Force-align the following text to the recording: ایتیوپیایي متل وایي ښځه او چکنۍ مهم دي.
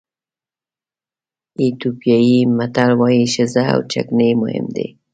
ایتیوپیایي 1.61 2.39
متل 2.57 2.89
وایي 2.99 3.25
ښځه 3.33 3.63
او 3.73 3.79
چکنۍ 3.91 4.31
مهم 4.41 4.65
دي. 4.75 4.87